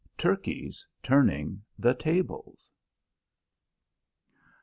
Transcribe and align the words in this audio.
TURKEYS 0.17 0.87
TURNING 1.03 1.61
THE 1.77 1.93
TABLES. 1.93 2.71